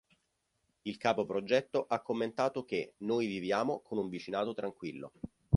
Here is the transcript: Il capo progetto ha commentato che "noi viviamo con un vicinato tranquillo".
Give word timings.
Il 0.81 0.97
capo 0.97 1.25
progetto 1.27 1.85
ha 1.87 2.01
commentato 2.01 2.63
che 2.65 2.95
"noi 3.01 3.27
viviamo 3.27 3.81
con 3.81 3.99
un 3.99 4.09
vicinato 4.09 4.51
tranquillo". 4.55 5.11